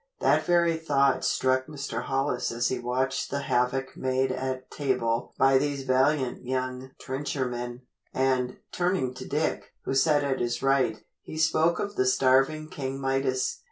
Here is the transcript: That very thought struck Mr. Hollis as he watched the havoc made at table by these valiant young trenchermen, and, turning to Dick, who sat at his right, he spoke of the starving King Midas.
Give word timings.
That 0.19 0.45
very 0.47 0.77
thought 0.77 1.23
struck 1.23 1.67
Mr. 1.67 2.01
Hollis 2.05 2.51
as 2.51 2.69
he 2.69 2.79
watched 2.79 3.29
the 3.29 3.41
havoc 3.41 3.95
made 3.95 4.31
at 4.31 4.71
table 4.71 5.31
by 5.37 5.59
these 5.59 5.83
valiant 5.83 6.43
young 6.43 6.89
trenchermen, 6.99 7.81
and, 8.11 8.57
turning 8.71 9.13
to 9.13 9.27
Dick, 9.27 9.75
who 9.83 9.93
sat 9.93 10.23
at 10.23 10.39
his 10.39 10.63
right, 10.63 11.03
he 11.21 11.37
spoke 11.37 11.77
of 11.77 11.97
the 11.97 12.07
starving 12.07 12.67
King 12.67 12.99
Midas. 12.99 13.59